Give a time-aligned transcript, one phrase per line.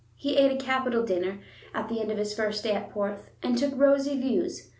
[0.15, 1.41] He ate a capital dinner,
[1.75, 4.69] at the end of his first day at Porth and took rosy views.